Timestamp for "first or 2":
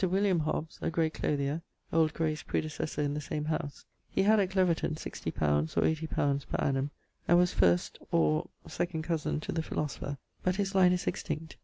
7.53-8.87